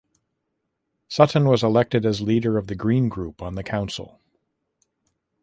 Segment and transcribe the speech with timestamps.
[1.09, 4.19] Sutton was elected as leader of the green group on the council.